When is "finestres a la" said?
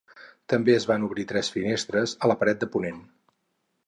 1.57-2.39